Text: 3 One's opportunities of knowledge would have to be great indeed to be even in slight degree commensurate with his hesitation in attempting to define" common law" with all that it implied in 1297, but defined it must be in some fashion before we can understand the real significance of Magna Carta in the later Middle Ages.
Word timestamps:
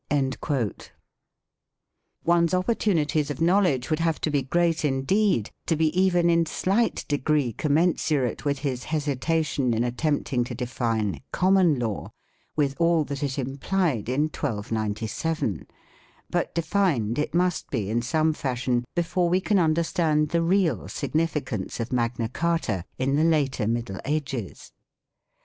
3 0.09 0.31
One's 2.23 2.55
opportunities 2.55 3.29
of 3.29 3.39
knowledge 3.39 3.91
would 3.91 3.99
have 3.99 4.19
to 4.21 4.31
be 4.31 4.41
great 4.41 4.83
indeed 4.83 5.51
to 5.67 5.75
be 5.75 5.95
even 5.95 6.27
in 6.27 6.47
slight 6.47 7.05
degree 7.07 7.53
commensurate 7.53 8.43
with 8.43 8.57
his 8.65 8.85
hesitation 8.85 9.75
in 9.75 9.83
attempting 9.83 10.43
to 10.45 10.55
define" 10.55 11.21
common 11.31 11.77
law" 11.77 12.11
with 12.57 12.75
all 12.81 13.03
that 13.03 13.21
it 13.21 13.37
implied 13.37 14.09
in 14.09 14.21
1297, 14.21 15.67
but 16.31 16.55
defined 16.55 17.19
it 17.19 17.35
must 17.35 17.69
be 17.69 17.87
in 17.87 18.01
some 18.01 18.33
fashion 18.33 18.83
before 18.95 19.29
we 19.29 19.39
can 19.39 19.59
understand 19.59 20.29
the 20.29 20.41
real 20.41 20.87
significance 20.87 21.79
of 21.79 21.93
Magna 21.93 22.27
Carta 22.27 22.85
in 22.97 23.17
the 23.17 23.23
later 23.23 23.67
Middle 23.67 23.99
Ages. 24.05 24.71